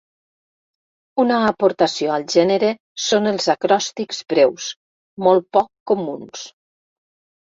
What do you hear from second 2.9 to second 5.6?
són els acròstics breus, molt